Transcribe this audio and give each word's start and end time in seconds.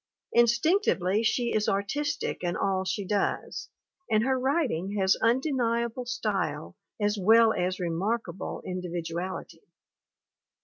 Instinctively 0.33 1.21
she 1.21 1.53
is 1.53 1.69
artistic 1.69 2.41
in 2.43 2.55
all 2.57 2.85
she 2.85 3.05
does, 3.05 3.69
and 4.09 4.23
her 4.23 4.39
writing 4.39 4.95
has 4.99 5.15
undeniable 5.21 6.07
style 6.07 6.75
as 6.99 7.19
well 7.19 7.53
as 7.53 7.79
remarkable 7.79 8.61
individuality. 8.65 9.61